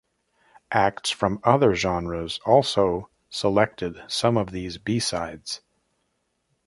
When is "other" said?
1.43-1.75